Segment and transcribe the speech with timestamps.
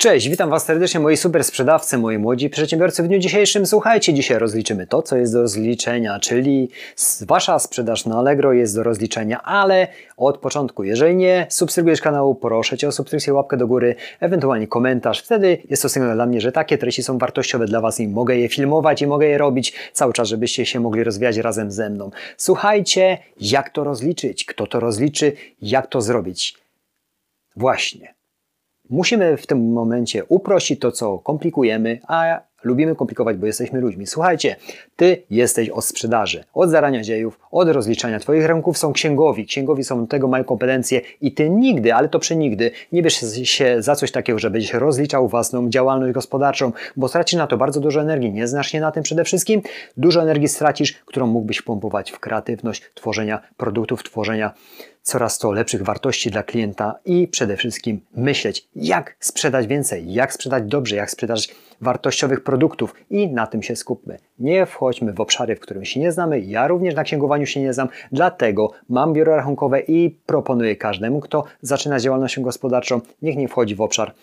[0.00, 3.66] Cześć, witam Was serdecznie moi super sprzedawcy, moi młodzi przedsiębiorcy w dniu dzisiejszym.
[3.66, 6.70] Słuchajcie, dzisiaj rozliczymy to, co jest do rozliczenia, czyli
[7.20, 10.84] Wasza sprzedaż na Allegro jest do rozliczenia, ale od początku.
[10.84, 15.22] Jeżeli nie subskrybujesz kanału, proszę Cię o subskrypcję, łapkę do góry, ewentualnie komentarz.
[15.22, 18.36] Wtedy jest to sygnał dla mnie, że takie treści są wartościowe dla Was i mogę
[18.36, 22.10] je filmować i mogę je robić cały czas, żebyście się mogli rozwijać razem ze mną.
[22.36, 25.32] Słuchajcie, jak to rozliczyć, kto to rozliczy,
[25.62, 26.54] jak to zrobić.
[27.56, 28.19] Właśnie.
[28.90, 34.06] Musimy w tym momencie uprościć to, co komplikujemy, a lubimy komplikować, bo jesteśmy ludźmi.
[34.06, 34.56] Słuchajcie,
[34.96, 38.20] ty jesteś od sprzedaży, od zarania dziejów, od rozliczania.
[38.20, 39.46] Twoich ręków są księgowi.
[39.46, 43.96] Księgowi są tego mają kompetencje i ty nigdy, ale to przenigdy, nie bierz się za
[43.96, 48.32] coś takiego, że będziesz rozliczał własną działalność gospodarczą, bo stracisz na to bardzo dużo energii.
[48.32, 49.62] Nie znasz się na tym przede wszystkim.
[49.96, 54.54] Dużo energii stracisz, którą mógłbyś pompować w kreatywność tworzenia produktów, tworzenia
[55.02, 60.64] coraz to lepszych wartości dla klienta i przede wszystkim myśleć, jak sprzedać więcej, jak sprzedać
[60.64, 64.18] dobrze, jak sprzedać wartościowych produktów i na tym się skupmy.
[64.38, 66.40] Nie wchodźmy w obszary, w którym się nie znamy.
[66.40, 71.44] Ja również na księgowaniu się nie znam, dlatego mam biuro rachunkowe i proponuję każdemu, kto
[71.62, 74.14] zaczyna działalność gospodarczą, niech nie wchodzi w obszar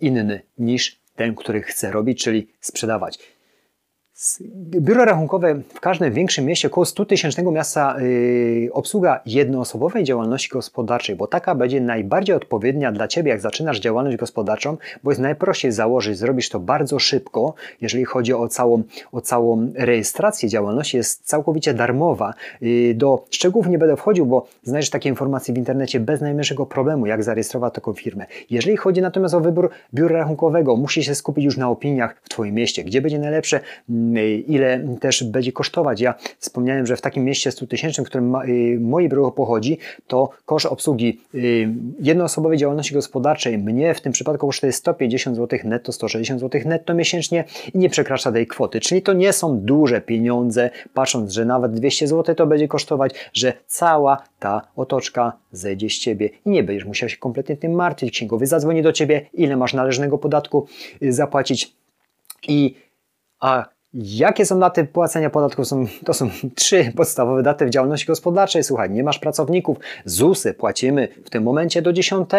[0.00, 3.18] inny niż ten, który chce robić, czyli sprzedawać.
[4.80, 11.16] Biuro rachunkowe w każdym większym mieście, około 100 tysięcznego miasta, yy, obsługa jednoosobowej działalności gospodarczej,
[11.16, 16.18] bo taka będzie najbardziej odpowiednia dla Ciebie, jak zaczynasz działalność gospodarczą, bo jest najprościej założyć,
[16.18, 18.82] zrobisz to bardzo szybko, jeżeli chodzi o całą,
[19.12, 22.34] o całą rejestrację działalności, jest całkowicie darmowa.
[22.60, 27.06] Yy, do szczegółów nie będę wchodził, bo znajdziesz takie informacje w internecie bez najmniejszego problemu,
[27.06, 28.26] jak zarejestrować taką firmę.
[28.50, 32.54] Jeżeli chodzi natomiast o wybór biura rachunkowego, musisz się skupić już na opiniach w Twoim
[32.54, 33.60] mieście, gdzie będzie najlepsze
[34.46, 36.00] ile też będzie kosztować.
[36.00, 40.30] Ja wspomniałem, że w takim mieście 100 tysięcznym, w którym y, moje biuro pochodzi, to
[40.44, 41.68] koszt obsługi y,
[42.00, 47.44] jednoosobowej działalności gospodarczej mnie w tym przypadku kosztuje 150 zł netto, 160 zł netto miesięcznie
[47.74, 48.80] i nie przekracza tej kwoty.
[48.80, 53.52] Czyli to nie są duże pieniądze, patrząc, że nawet 200 zł to będzie kosztować, że
[53.66, 58.10] cała ta otoczka zejdzie z Ciebie i nie będziesz musiał się kompletnie tym martwić.
[58.10, 60.66] Księgowy zadzwoni do Ciebie, ile masz należnego podatku
[61.02, 61.72] y, zapłacić
[62.48, 62.74] i
[63.40, 65.66] a Jakie są daty płacenia podatków?
[65.66, 68.64] Są, to są trzy podstawowe daty w działalności gospodarczej.
[68.64, 72.30] Słuchaj, nie masz pracowników, ZUSy płacimy w tym momencie do 10,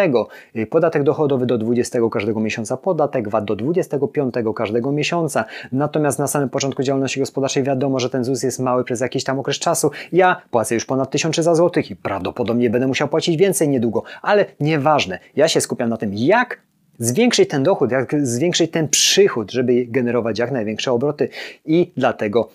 [0.70, 5.44] podatek dochodowy do 20 każdego miesiąca, podatek VAT do 25 każdego miesiąca.
[5.72, 9.38] Natomiast na samym początku działalności gospodarczej wiadomo, że ten ZUS jest mały przez jakiś tam
[9.38, 9.90] okres czasu.
[10.12, 15.18] Ja płacę już ponad 1300 zł i prawdopodobnie będę musiał płacić więcej niedługo, ale nieważne.
[15.36, 16.60] Ja się skupiam na tym, jak
[16.98, 21.28] zwiększyć ten dochód, jak zwiększyć ten przychód, żeby generować jak największe obroty
[21.64, 22.50] i dlatego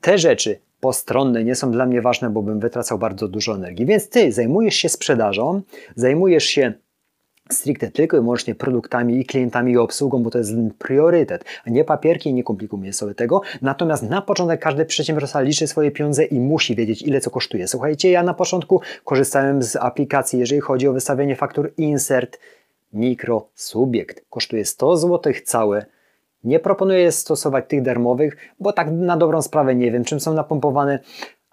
[0.00, 3.86] te rzeczy postronne nie są dla mnie ważne, bo bym wytracał bardzo dużo energii.
[3.86, 5.62] Więc ty zajmujesz się sprzedażą,
[5.96, 6.72] zajmujesz się
[7.50, 11.84] stricte tylko i wyłącznie produktami i klientami i obsługą, bo to jest priorytet, a nie
[11.84, 13.40] papierki nie komplikujmy sobie tego.
[13.62, 17.68] Natomiast na początek każdy przedsiębiorca liczy swoje pieniądze i musi wiedzieć, ile co kosztuje.
[17.68, 22.38] Słuchajcie, ja na początku korzystałem z aplikacji, jeżeli chodzi o wystawienie faktur Insert,
[22.92, 24.24] mikrosubjekt.
[24.30, 25.86] Kosztuje 100 zł całe.
[26.44, 30.98] Nie proponuję stosować tych darmowych, bo tak na dobrą sprawę nie wiem, czym są napompowane,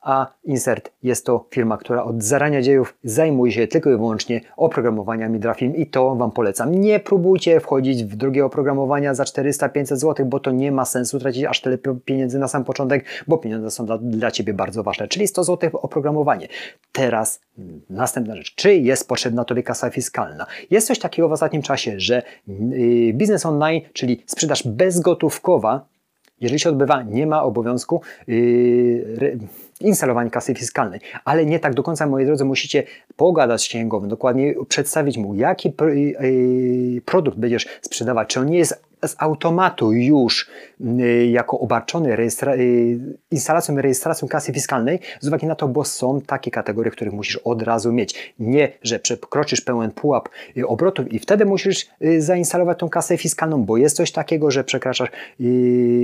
[0.09, 5.39] a Insert jest to firma, która od zarania dziejów zajmuje się tylko i wyłącznie oprogramowaniami
[5.39, 6.75] dla film i to Wam polecam.
[6.75, 11.43] Nie próbujcie wchodzić w drugie oprogramowania za 400-500 zł, bo to nie ma sensu tracić
[11.43, 15.27] aż tyle pieniędzy na sam początek, bo pieniądze są dla, dla Ciebie bardzo ważne, czyli
[15.27, 16.47] 100 zł oprogramowanie.
[16.91, 17.41] Teraz
[17.89, 18.55] następna rzecz.
[18.55, 20.45] Czy jest potrzebna Tobie kasa fiskalna?
[20.69, 25.85] Jest coś takiego w ostatnim czasie, że yy, biznes online, czyli sprzedaż bezgotówkowa,
[26.41, 29.37] jeżeli się odbywa, nie ma obowiązku yy,
[29.79, 30.99] instalowania kasy fiskalnej.
[31.25, 32.83] Ale nie tak do końca, moi drodzy, musicie
[33.15, 38.89] pogadać z księgowym, dokładnie przedstawić mu, jaki yy, produkt będziesz sprzedawać, czy on nie jest
[39.07, 40.49] z automatu już
[40.81, 42.99] y, jako obarczony rejestra y,
[43.31, 47.35] instalacją i rejestracją kasy fiskalnej, z uwagi na to, bo są takie kategorie, których musisz
[47.35, 48.33] od razu mieć.
[48.39, 53.77] Nie, że przekroczysz pełen pułap y, obrotów i wtedy musisz zainstalować tą kasę fiskalną, bo
[53.77, 55.11] jest coś takiego, że przekraczasz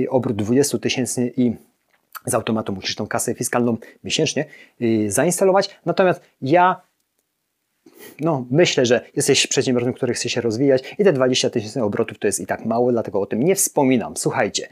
[0.08, 1.56] obrót 20 tysięcy i
[2.26, 4.44] z automatu musisz tą kasę fiskalną miesięcznie
[5.08, 5.80] zainstalować.
[5.86, 6.80] Natomiast ja
[8.20, 12.26] no, myślę, że jesteś przedsiębiorcą, który chce się rozwijać i te 20 tysięcy obrotów to
[12.26, 14.16] jest i tak mało, dlatego o tym nie wspominam.
[14.16, 14.68] Słuchajcie,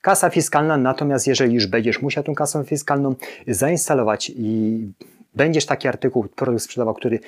[0.00, 3.14] kasa fiskalna, natomiast jeżeli już będziesz musiał tą kasę fiskalną
[3.48, 4.78] zainstalować i
[5.34, 7.18] będziesz taki artykuł, produkt sprzedawał, który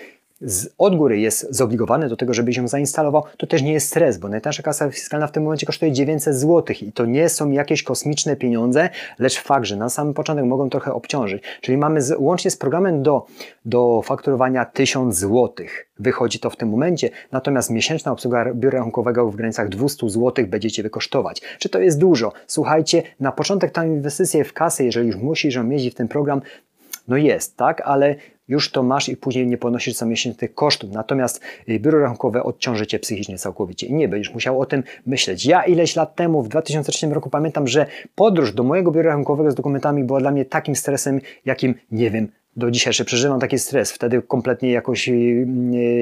[0.42, 4.18] z, od góry jest zobligowany do tego, żeby ją zainstalował, to też nie jest stres,
[4.18, 7.82] bo najtańsza kasa fiskalna w tym momencie kosztuje 900 zł i to nie są jakieś
[7.82, 11.42] kosmiczne pieniądze, lecz fakt, że na samym początek mogą trochę obciążyć.
[11.60, 13.26] Czyli mamy z, łącznie z programem do,
[13.64, 15.66] do fakturowania 1000 zł.
[15.98, 20.82] Wychodzi to w tym momencie, natomiast miesięczna obsługa biura rachunkowego w granicach 200 zł będziecie
[20.82, 21.42] wykosztować.
[21.58, 22.32] Czy to jest dużo?
[22.46, 26.40] Słuchajcie, na początek ta inwestycja w kasę, jeżeli już musisz ją mieć w ten program,
[27.08, 28.16] no jest, tak, ale
[28.49, 30.90] już to masz i później nie ponosisz co miesiąc tych kosztów.
[30.90, 35.46] Natomiast y, biuro rachunkowe odciąży cię psychicznie całkowicie i nie będziesz musiał o tym myśleć.
[35.46, 39.54] Ja ileś lat temu, w 2003 roku, pamiętam, że podróż do mojego biura rachunkowego z
[39.54, 43.93] dokumentami była dla mnie takim stresem, jakim nie wiem, do dzisiaj jeszcze przeżywam taki stres.
[43.93, 45.46] Wtedy kompletnie jakoś yy,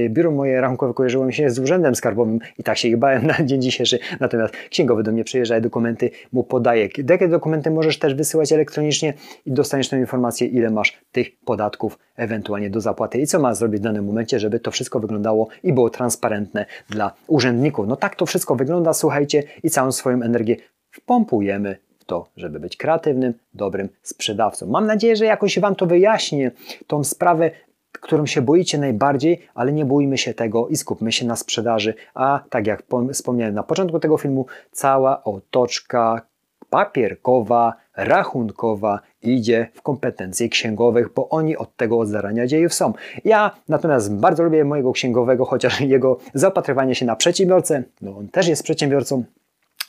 [0.08, 3.44] biuro moje rachunkowe kojarzyło mi się z urzędem skarbowym i tak się ich bałem na
[3.44, 3.99] dzień dzisiejszy.
[4.20, 6.88] Natomiast księgowy do mnie przyjeżdża, dokumenty mu podaje.
[7.08, 9.14] Jakie dokumenty możesz też wysyłać elektronicznie
[9.47, 13.81] i dostaniesz tę informację, ile masz tych podatków ewentualnie do zapłaty i co ma zrobić
[13.81, 17.87] w danym momencie, żeby to wszystko wyglądało i było transparentne dla urzędników.
[17.87, 20.56] No tak to wszystko wygląda, słuchajcie, i całą swoją energię
[20.91, 24.66] wpompujemy to, żeby być kreatywnym, dobrym sprzedawcą.
[24.66, 26.50] Mam nadzieję, że jakoś Wam to wyjaśnię,
[26.86, 27.50] tą sprawę,
[27.92, 31.94] którą się boicie najbardziej, ale nie bójmy się tego i skupmy się na sprzedaży.
[32.14, 36.22] A tak jak wspomniałem na początku tego filmu, cała otoczka
[36.70, 42.92] papierkowa, rachunkowa idzie w kompetencje księgowych, bo oni od tego od zarania dziejów są.
[43.24, 48.48] Ja natomiast bardzo lubię mojego księgowego, chociaż jego zapatrywanie się na przedsiębiorcę, no on też
[48.48, 49.24] jest przedsiębiorcą,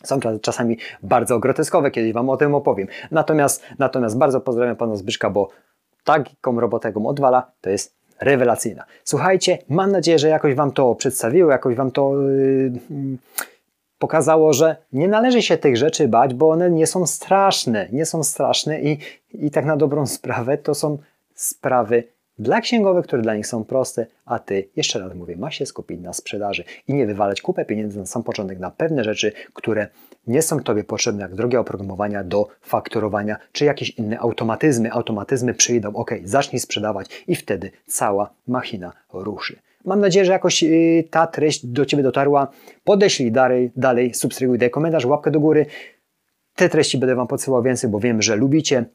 [0.04, 2.88] są czasami bardzo groteskowe, kiedyś Wam o tym opowiem.
[3.12, 5.50] Natomiast, natomiast bardzo pozdrawiam Pana Zbyszka, bo
[6.04, 8.86] taką robotę, jaką odwala, to jest rewelacyjna.
[9.04, 13.18] Słuchajcie, mam nadzieję, że jakoś Wam to przedstawiło, jakoś Wam to yy,
[14.00, 18.24] pokazało, że nie należy się tych rzeczy bać, bo one nie są straszne, nie są
[18.24, 18.98] straszne i,
[19.34, 20.98] i tak na dobrą sprawę to są
[21.36, 22.04] sprawy
[22.42, 26.02] dla księgowych, które dla nich są proste, a ty, jeszcze raz mówię, ma się skupić
[26.02, 29.88] na sprzedaży i nie wywalać kupę pieniędzy na sam początek na pewne rzeczy, które
[30.28, 34.92] nie są tobie potrzebne, jak drogie oprogramowania do fakturowania, czy jakieś inne automatyzmy.
[34.92, 39.60] Automatyzmy przyjdą, ok, zacznij sprzedawać i wtedy cała machina ruszy.
[39.86, 42.48] Mam nadzieję, że jakoś yy, ta treść do Ciebie dotarła.
[42.84, 45.66] Podeślij dalej, dalej subskrybuj, daj komentarz, łapkę do góry.
[46.56, 48.86] Te treści będę Wam podsyłał więcej, bo wiem, że lubicie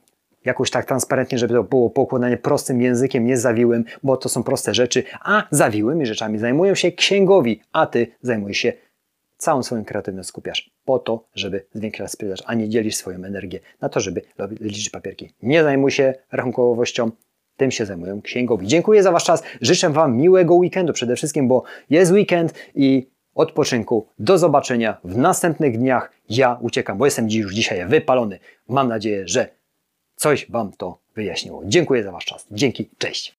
[0.46, 4.74] jakoś tak transparentnie, żeby to było poukładanie prostym językiem, nie zawiłym, bo to są proste
[4.74, 8.72] rzeczy, a zawiłymi rzeczami zajmują się księgowi, a ty zajmujesz się
[9.36, 13.88] całą swoją kreatywność skupiasz po to, żeby zwiększać sprzedaż, a nie dzielisz swoją energię na
[13.88, 14.22] to, żeby
[14.60, 15.30] liczyć papierki.
[15.42, 17.10] Nie zajmuj się rachunkowością,
[17.56, 18.66] tym się zajmują księgowi.
[18.66, 24.06] Dziękuję za Wasz czas, życzę Wam miłego weekendu przede wszystkim, bo jest weekend i odpoczynku.
[24.18, 26.12] Do zobaczenia w następnych dniach.
[26.28, 28.38] Ja uciekam, bo jestem dziś już dzisiaj wypalony.
[28.68, 29.48] Mam nadzieję, że
[30.16, 31.62] coś Wam to wyjaśniło.
[31.64, 32.46] Dziękuję za Wasz czas.
[32.50, 33.34] Dzięki, cześć.